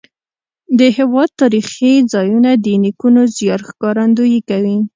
[0.79, 4.77] د هېواد تاریخي ځایونه د نیکونو زیار ښکارندویي کوي.